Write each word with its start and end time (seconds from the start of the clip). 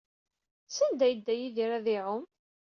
Sanda 0.75 1.03
ay 1.05 1.11
yedda 1.13 1.33
Yidir 1.35 1.71
ad 1.77 1.85
iɛum? 1.95 2.23